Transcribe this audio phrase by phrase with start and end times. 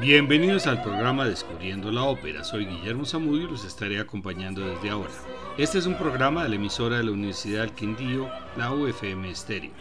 [0.00, 2.42] Bienvenidos al programa Descubriendo la Ópera.
[2.42, 5.10] Soy Guillermo Zamudio y los estaré acompañando desde ahora.
[5.58, 9.72] Este es un programa de la emisora de la Universidad del Quindío, la UFM Estéreo.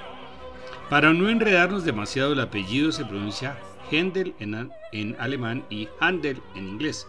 [0.89, 3.57] Para no enredarnos demasiado, el apellido se pronuncia
[3.89, 7.07] Händel en, en alemán y Handel en inglés.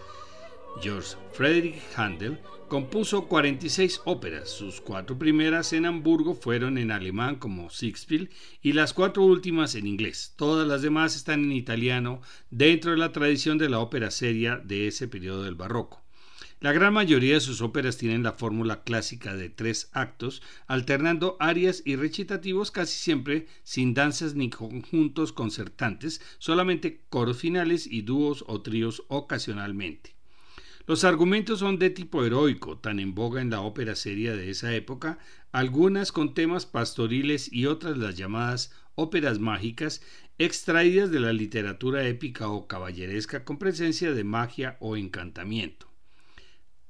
[0.83, 4.49] George Frederick Handel compuso 46 óperas.
[4.49, 8.31] Sus cuatro primeras en Hamburgo fueron en alemán como Sixfield
[8.63, 10.35] y las cuatro últimas en inglés.
[10.37, 14.87] Todas las demás están en italiano dentro de la tradición de la ópera seria de
[14.87, 16.03] ese periodo del barroco.
[16.61, 21.83] La gran mayoría de sus óperas tienen la fórmula clásica de tres actos, alternando arias
[21.87, 28.61] y recitativos casi siempre sin danzas ni conjuntos concertantes, solamente coros finales y dúos o
[28.61, 30.20] tríos ocasionalmente.
[30.87, 34.75] Los argumentos son de tipo heroico, tan en boga en la ópera seria de esa
[34.75, 35.19] época,
[35.53, 40.03] algunas con temas pastoriles y otras las llamadas óperas mágicas,
[40.39, 45.91] extraídas de la literatura épica o caballeresca con presencia de magia o encantamiento.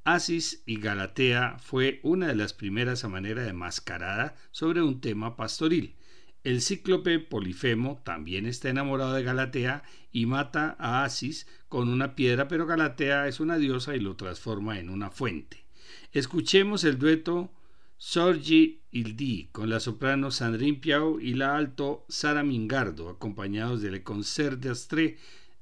[0.05, 5.37] Asis y Galatea fue una de las primeras a manera de mascarada sobre un tema
[5.37, 5.97] pastoril.
[6.43, 12.49] El cíclope Polifemo también está enamorado de Galatea y mata a Asis con una piedra,
[12.49, 15.65] pero Galatea es una diosa y lo transforma en una fuente.
[16.13, 17.51] Escuchemos el dueto
[17.99, 24.59] Sorgi Ildi con la soprano Sandrine Piau y la alto Sara Mingardo, acompañados del Concert
[24.59, 25.19] d'Astre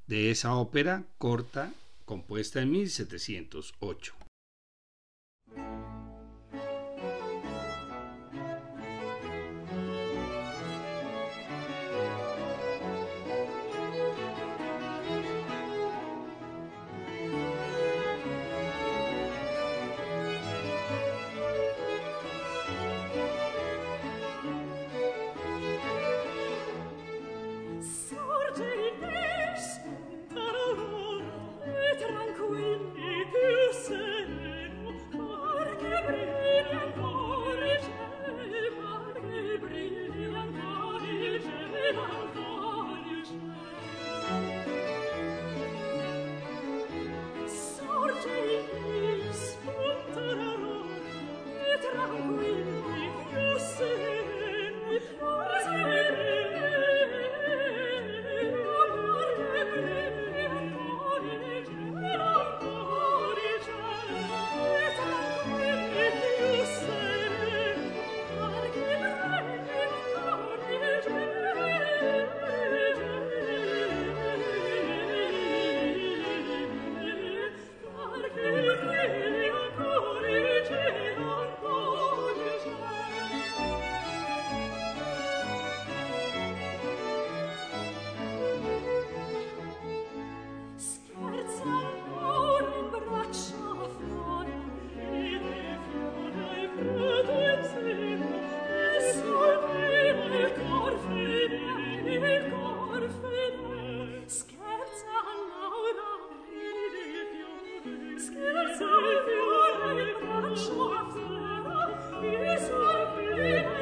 [0.07, 1.73] de esa ópera corta
[2.05, 4.13] compuesta en 1708.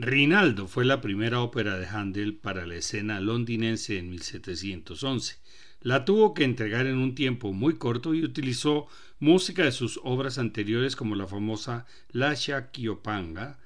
[0.00, 5.38] Rinaldo fue la primera ópera de Handel para la escena londinense en 1711.
[5.80, 8.86] La tuvo que entregar en un tiempo muy corto y utilizó
[9.18, 13.58] música de sus obras anteriores como la famosa Lascia Chiopanga,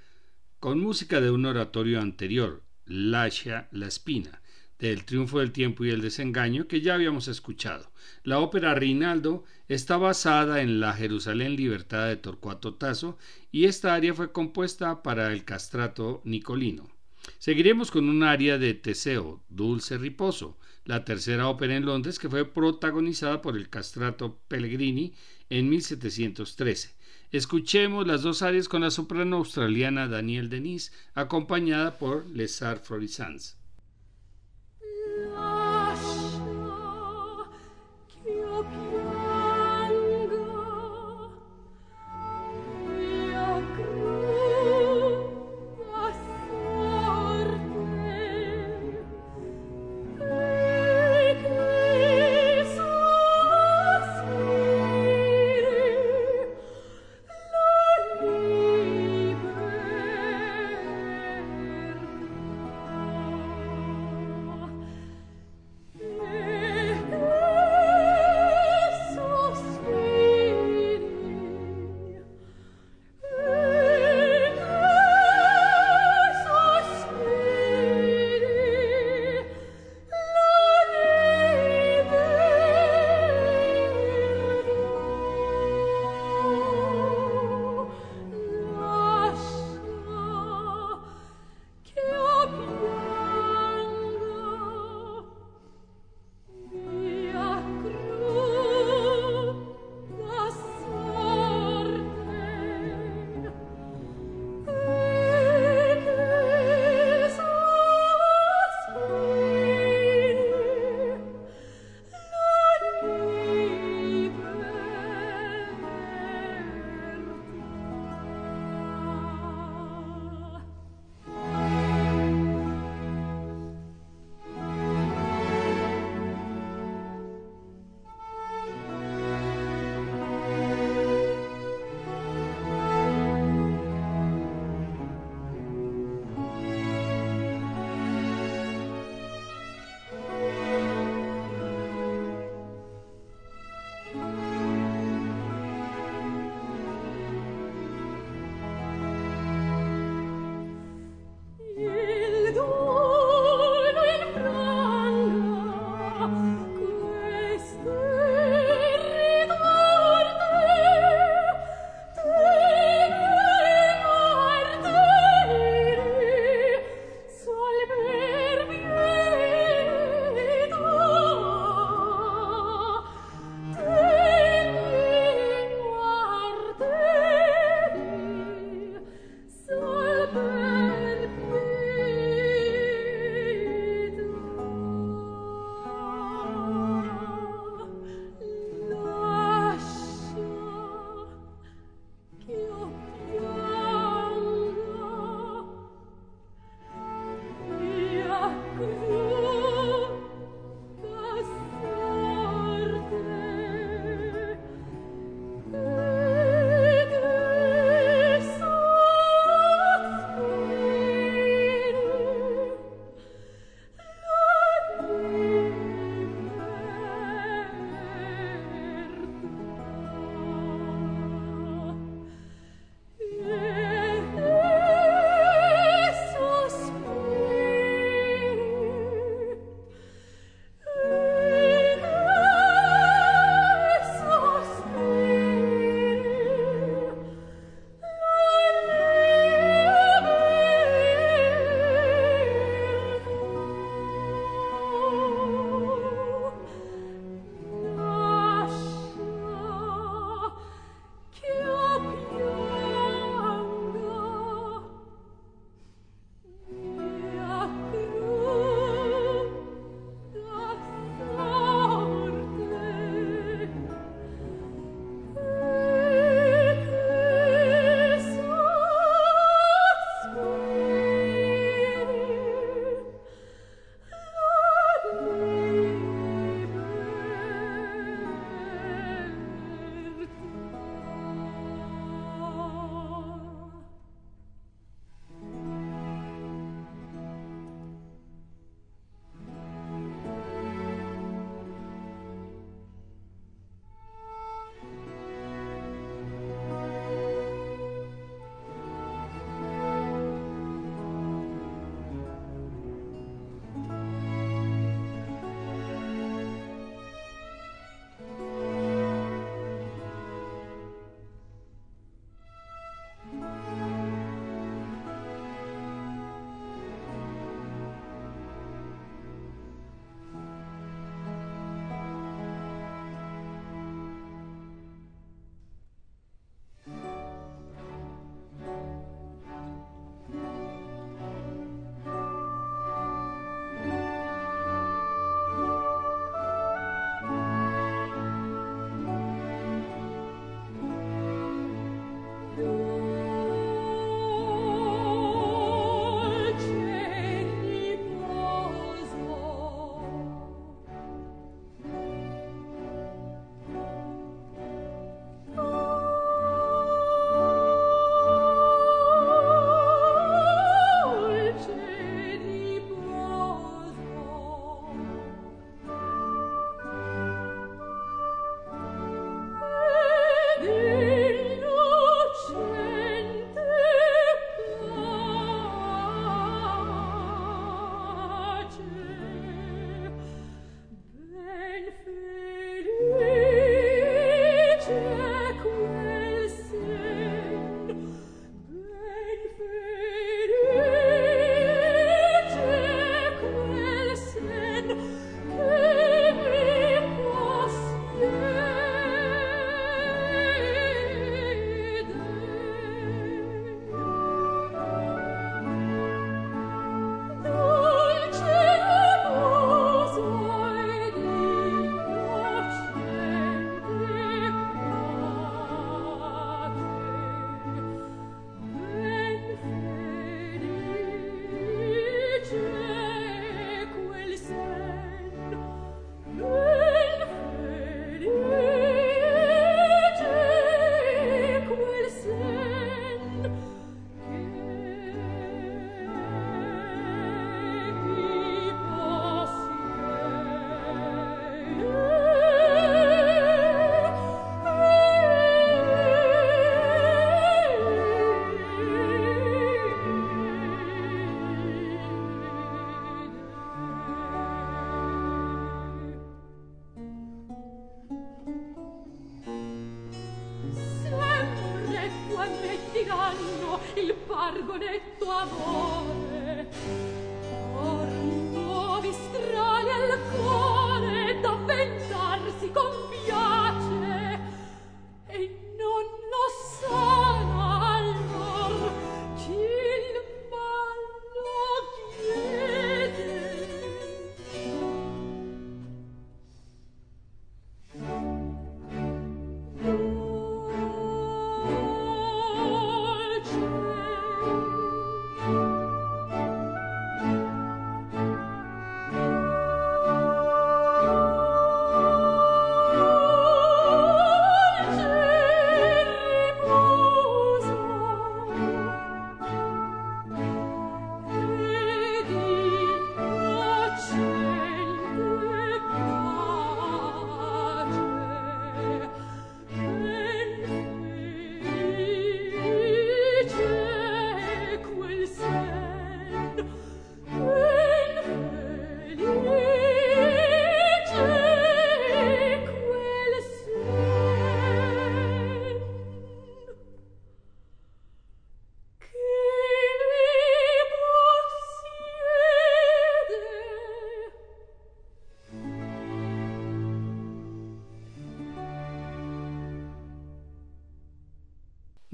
[0.58, 4.40] con música de un oratorio anterior, Lascia la Espina,
[4.88, 7.92] del Triunfo del Tiempo y el Desengaño que ya habíamos escuchado.
[8.24, 13.16] La ópera Rinaldo está basada en la Jerusalén Libertada de Torcuato Tasso
[13.52, 16.90] y esta aria fue compuesta para el castrato nicolino.
[17.38, 22.44] Seguiremos con un aria de Teseo, Dulce Riposo, la tercera ópera en Londres que fue
[22.44, 25.14] protagonizada por el castrato Pellegrini
[25.48, 26.96] en 1713.
[27.30, 32.88] Escuchemos las dos arias con la soprano australiana Danielle Denise, acompañada por Les Arts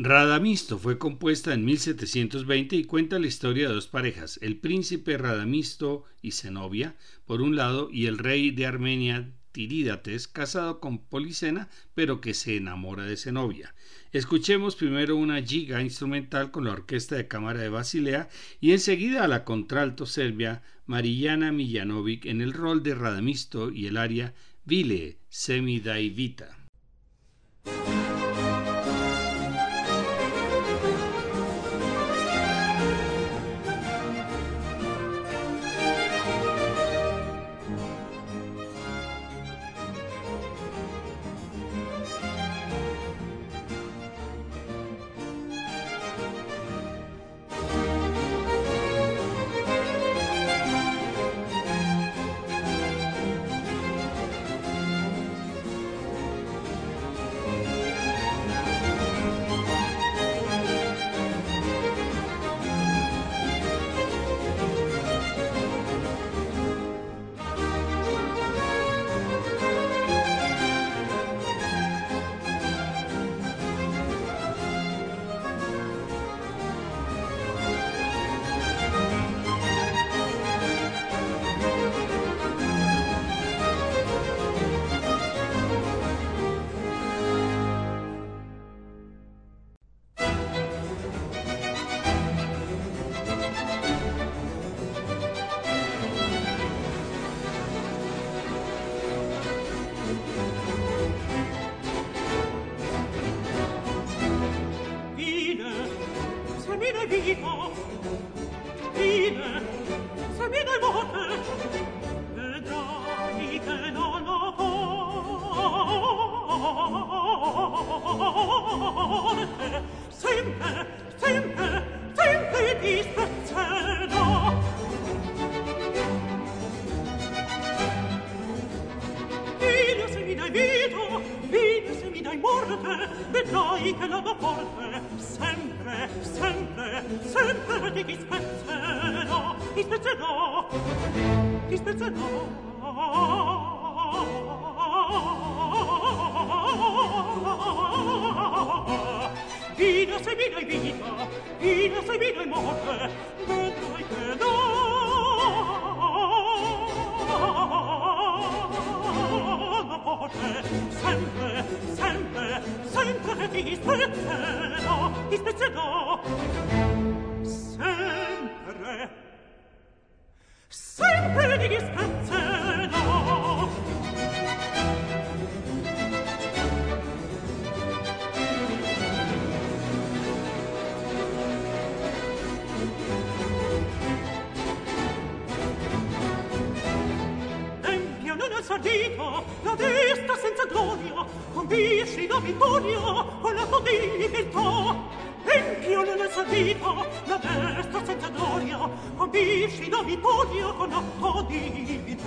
[0.08, 6.02] Radamisto fue compuesta en 1720 y cuenta la historia de dos parejas, el príncipe Radamisto
[6.22, 6.96] y Zenobia,
[7.26, 12.56] por un lado, y el rey de Armenia Tirídates, casado con Policena, pero que se
[12.56, 13.74] enamora de Zenobia.
[14.10, 18.30] Escuchemos primero una giga instrumental con la Orquesta de Cámara de Basilea
[18.62, 23.98] y enseguida a la contralto serbia Marijana Mijanovic en el rol de Radamisto y el
[23.98, 24.32] aria
[24.64, 26.56] Vile Semidaivita.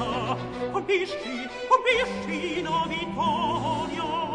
[0.02, 0.38] vita
[0.72, 4.31] colpisci colpisci in Vittoria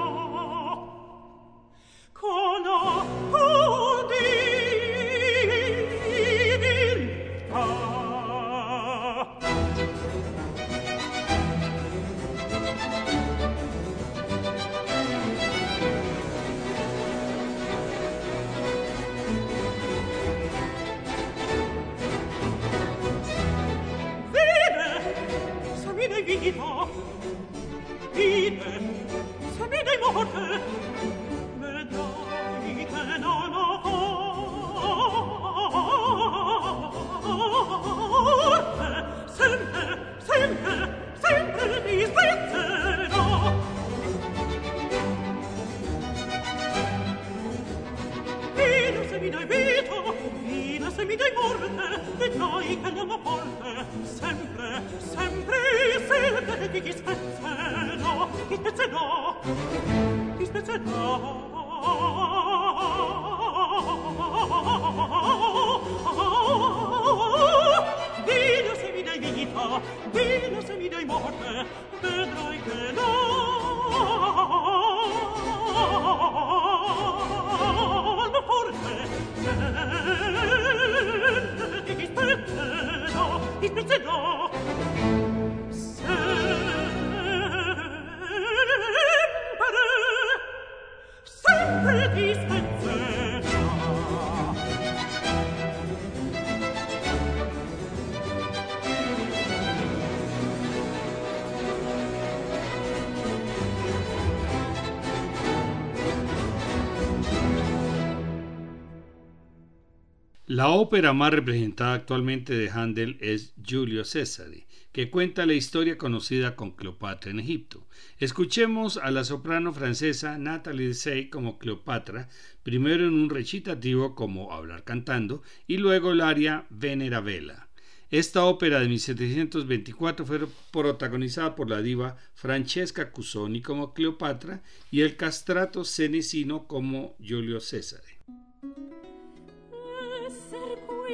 [110.48, 114.46] La ópera más representada actualmente de Handel es Julio César,
[114.92, 117.84] que cuenta la historia conocida con Cleopatra en Egipto.
[118.20, 122.28] Escuchemos a la soprano francesa Nathalie Dessay como Cleopatra,
[122.62, 127.66] primero en un recitativo como Hablar cantando y luego el aria Veneravela.
[128.12, 135.16] Esta ópera de 1724 fue protagonizada por la diva Francesca Cusoni como Cleopatra y el
[135.16, 138.02] castrato cenecino como Julio César.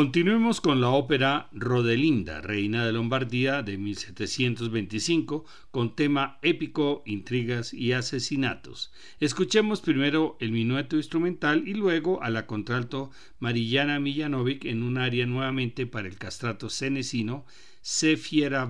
[0.00, 7.92] Continuemos con la ópera Rodelinda, reina de Lombardía de 1725, con tema épico, intrigas y
[7.92, 8.90] asesinatos.
[9.20, 13.10] Escuchemos primero el minueto instrumental y luego a la contralto
[13.40, 17.44] Marillana Millanovic en un área nuevamente para el castrato cenecino
[17.82, 18.64] Se fiera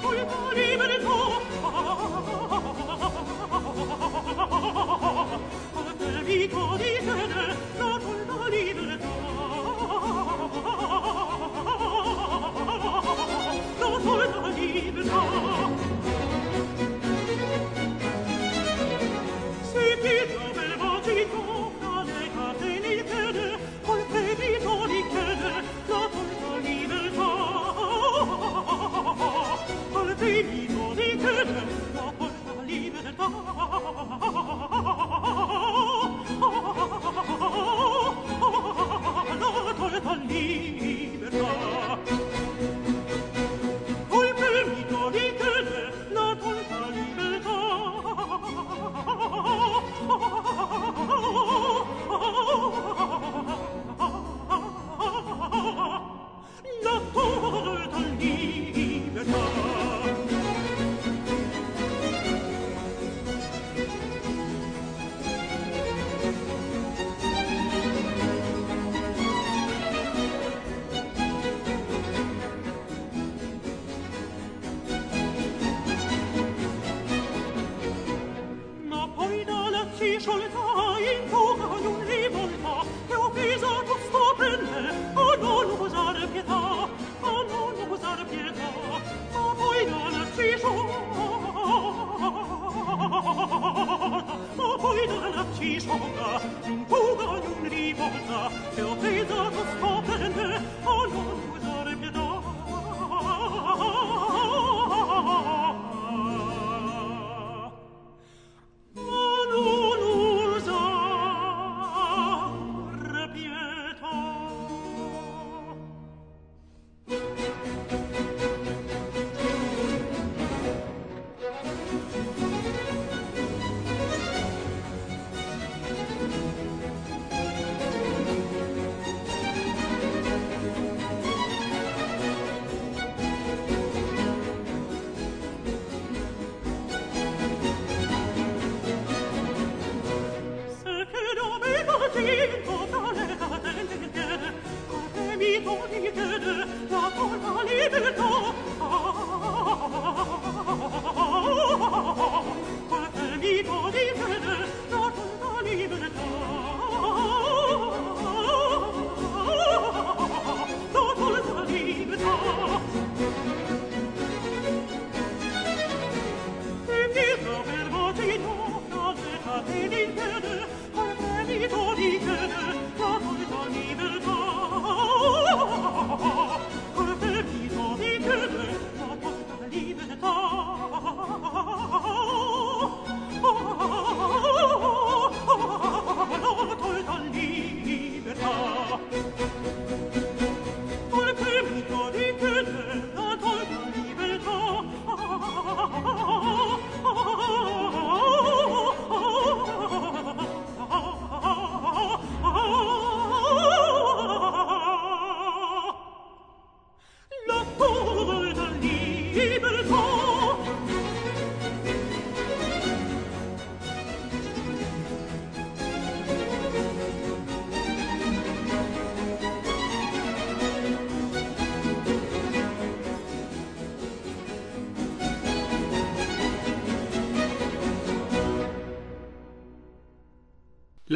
[0.00, 0.65] volvore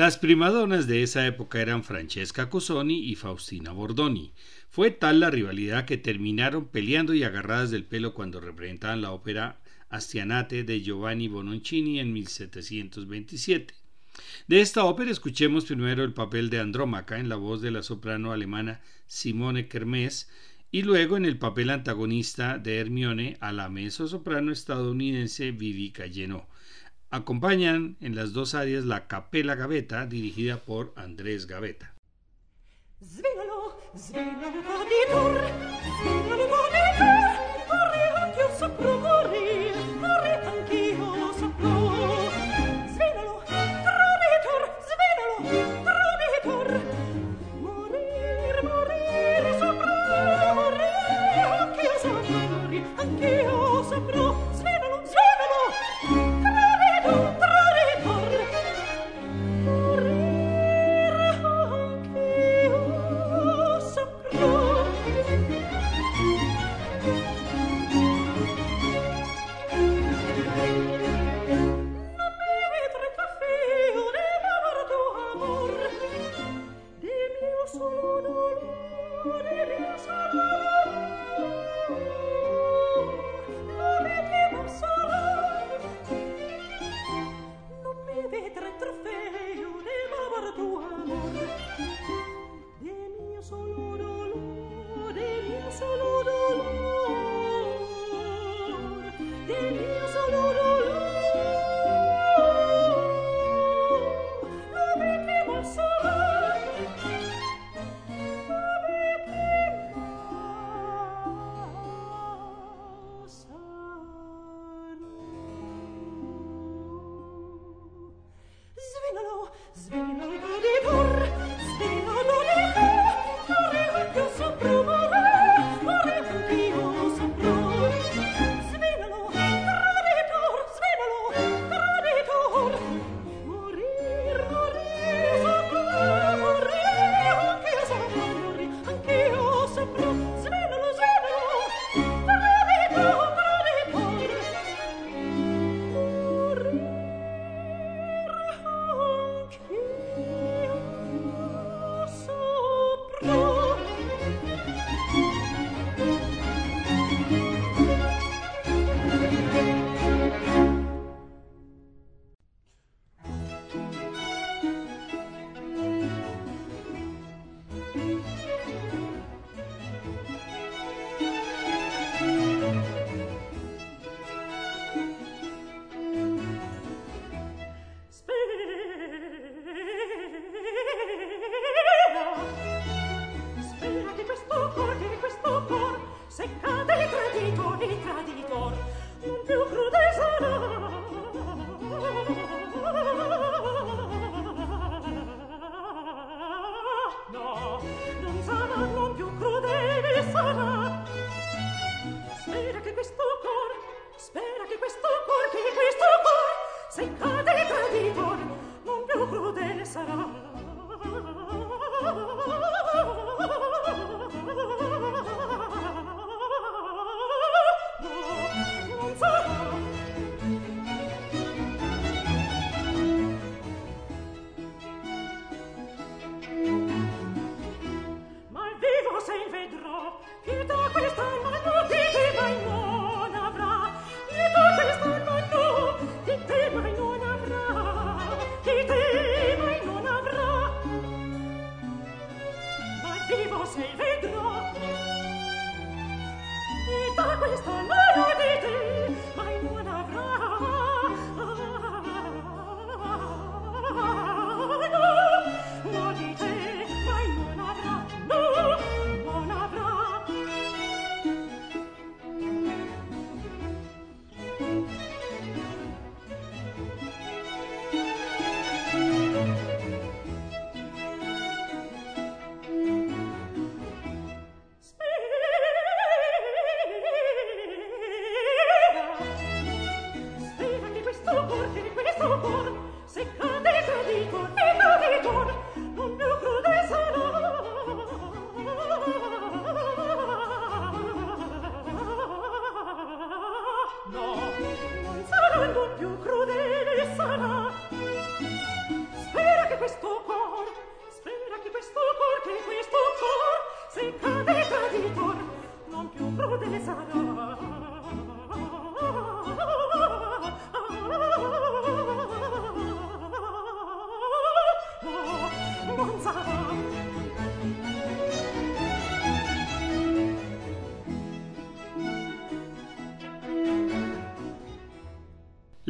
[0.01, 4.33] Las primadonas de esa época eran Francesca Cosoni y Faustina Bordoni.
[4.71, 9.61] Fue tal la rivalidad que terminaron peleando y agarradas del pelo cuando representaban la ópera
[9.91, 13.75] Astianate de Giovanni Bononcini en 1727.
[14.49, 18.33] De esta ópera escuchemos primero el papel de Andrómaca en la voz de la soprano
[18.33, 20.31] alemana Simone Kermes
[20.73, 26.49] y luego en el papel antagonista de Hermione a la soprano estadounidense Vivica Llenó.
[27.13, 31.93] Acompañan en las dos áreas la Capela Gaveta, dirigida por Andrés Gaveta.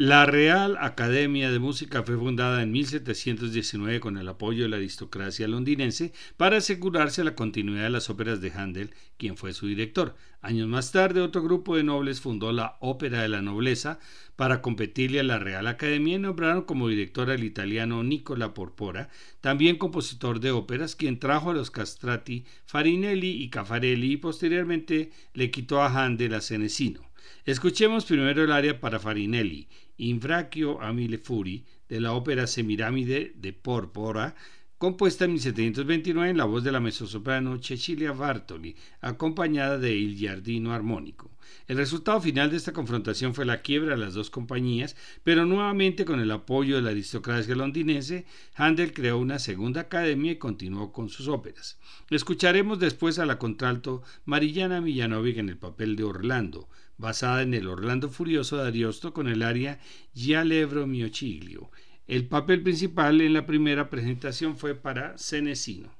[0.03, 5.47] La Real Academia de Música fue fundada en 1719 con el apoyo de la aristocracia
[5.47, 10.15] londinense para asegurarse la continuidad de las óperas de Handel, quien fue su director.
[10.41, 13.99] Años más tarde, otro grupo de nobles fundó la Ópera de la Nobleza
[14.35, 19.77] para competirle a la Real Academia y nombraron como director al italiano Nicola Porpora, también
[19.77, 25.79] compositor de óperas, quien trajo a los castrati Farinelli y Caffarelli y posteriormente le quitó
[25.79, 27.11] a Handel a Senesino.
[27.45, 29.67] Escuchemos primero el área para Farinelli,
[30.01, 34.33] Infracchio a mille furi, de la ópera Semiramide de Porpora,
[34.79, 40.73] compuesta en 1729 en la voz de la mezzosoprano Cecilia Bartoli, acompañada de Il Giardino
[40.73, 41.29] Armónico.
[41.67, 46.03] El resultado final de esta confrontación fue la quiebra de las dos compañías, pero nuevamente
[46.03, 48.25] con el apoyo de la aristocracia londinense,
[48.55, 51.77] Handel creó una segunda academia y continuó con sus óperas.
[52.09, 56.69] Escucharemos después a la contralto Marillana Millanovic en el papel de Orlando,
[57.01, 59.79] basada en el Orlando Furioso de Ariosto con el aria
[60.13, 61.71] Gia Levro mio ciglio.
[62.07, 65.91] El papel principal en la primera presentación fue para Senesino.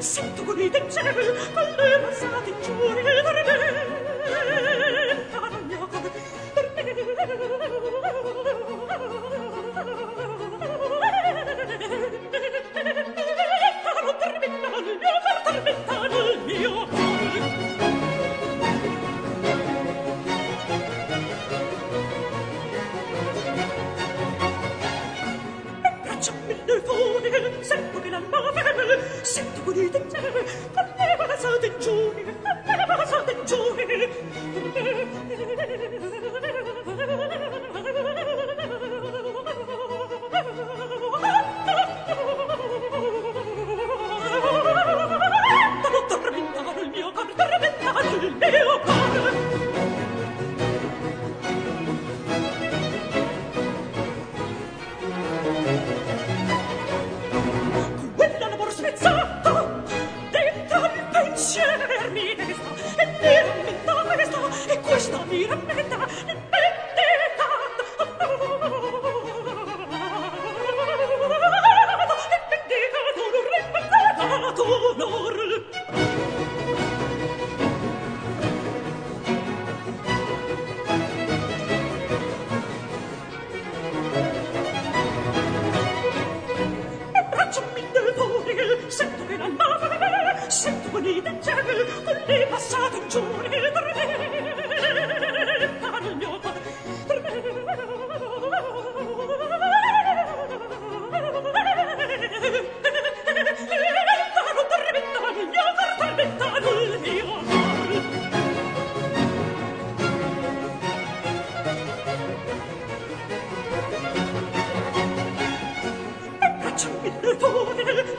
[0.00, 0.70] Sento con con le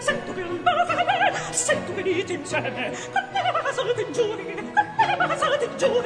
[0.02, 0.72] sento che non va
[1.06, 6.02] bene, sento venite insieme, a me la salate giù, a me la salate giù,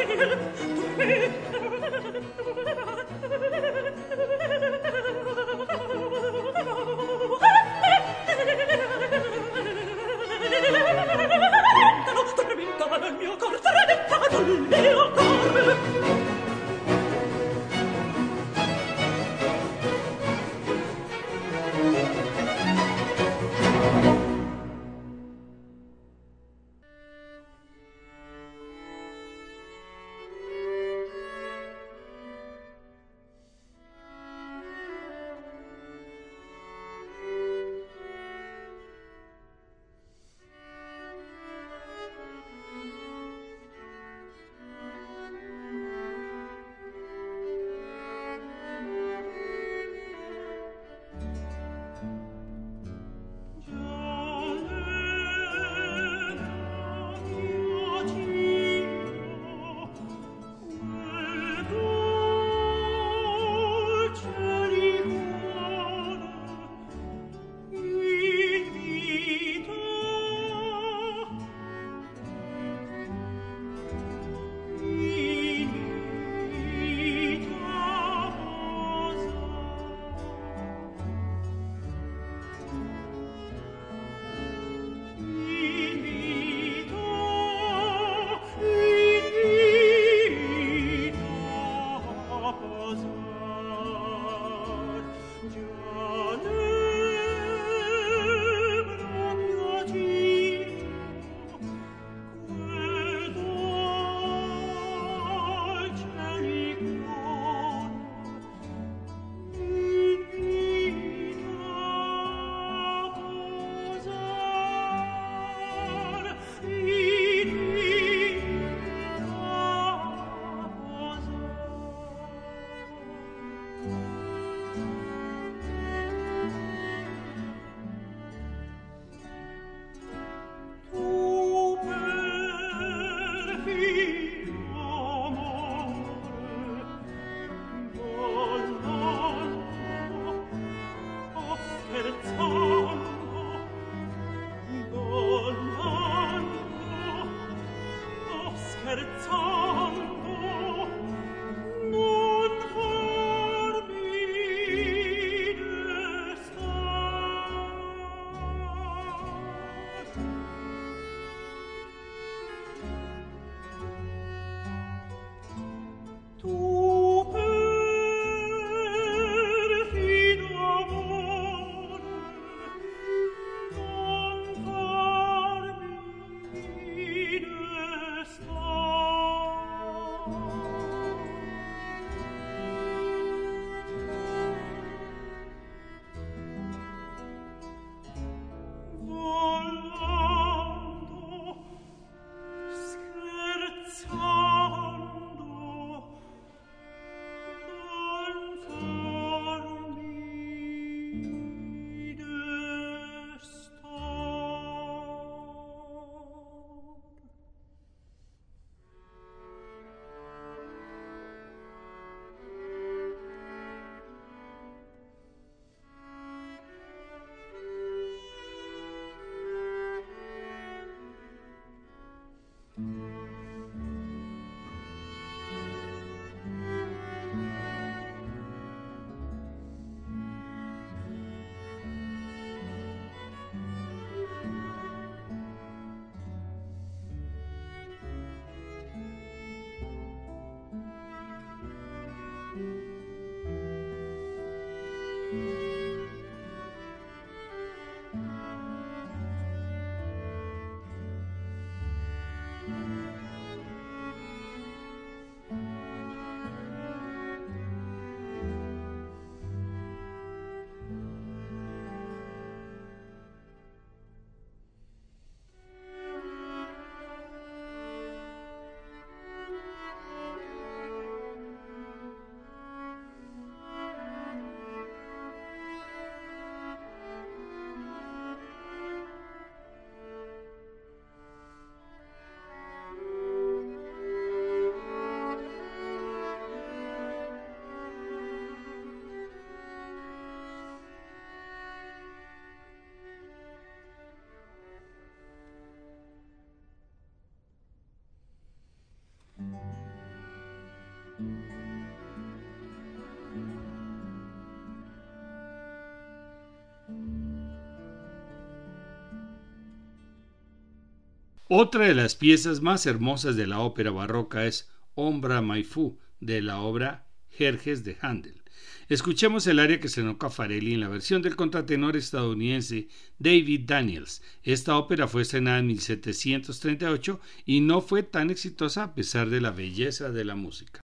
[311.48, 316.60] Otra de las piezas más hermosas de la ópera barroca es Ombra Maifu, de la
[316.60, 318.42] obra Jerjes de Handel.
[318.90, 322.88] Escuchemos el área que se a Farelli en la versión del contratenor estadounidense
[323.20, 324.24] David Daniels.
[324.42, 329.52] Esta ópera fue estrenada en 1738 y no fue tan exitosa a pesar de la
[329.52, 330.85] belleza de la música.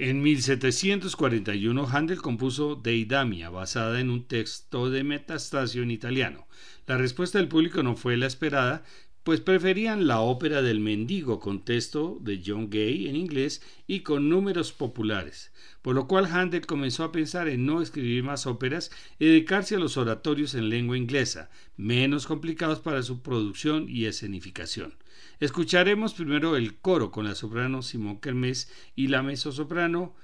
[0.00, 6.46] En 1741 Handel compuso Deidamia, basada en un texto de Metastasio en italiano.
[6.86, 8.84] La respuesta del público no fue la esperada,
[9.28, 14.30] pues preferían la ópera del mendigo con texto de John Gay en inglés y con
[14.30, 15.52] números populares,
[15.82, 19.80] por lo cual Handel comenzó a pensar en no escribir más óperas y dedicarse a
[19.80, 24.94] los oratorios en lengua inglesa, menos complicados para su producción y escenificación.
[25.40, 30.16] Escucharemos primero el coro con la soprano Simón Kermés y la mezzosoprano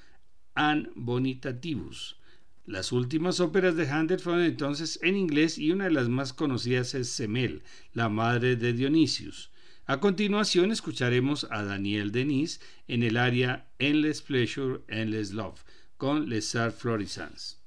[0.55, 2.16] Anne Bonitativus.
[2.67, 6.95] Las últimas óperas de Handel fueron entonces en inglés y una de las más conocidas
[6.95, 7.62] es Semel,
[7.93, 9.51] la madre de Dionisius.
[9.85, 15.62] A continuación escucharemos a Daniel Denis en el área Endless Pleasure, Endless Love
[15.99, 17.61] con Les Arts.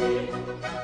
[0.00, 0.81] ouvir.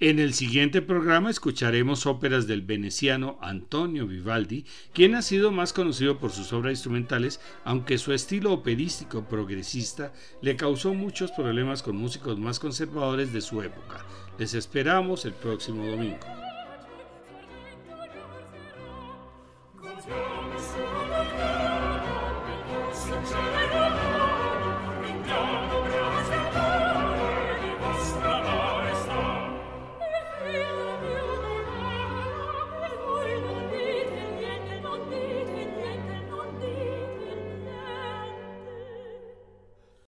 [0.00, 6.20] En el siguiente programa escucharemos óperas del veneciano Antonio Vivaldi, quien ha sido más conocido
[6.20, 12.38] por sus obras instrumentales, aunque su estilo operístico progresista le causó muchos problemas con músicos
[12.38, 14.06] más conservadores de su época.
[14.38, 16.37] Les esperamos el próximo domingo.